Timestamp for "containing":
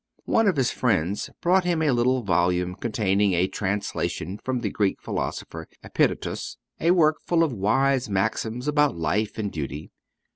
2.73-3.33